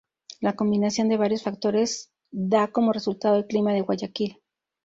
La 0.39 0.53
combinación 0.55 1.09
de 1.09 1.17
varios 1.17 1.43
factores 1.43 2.09
da 2.31 2.69
como 2.71 2.91
resultado 2.91 3.35
el 3.35 3.45
clima 3.45 3.71
de 3.71 3.81
"Guayaquil". 3.81 4.41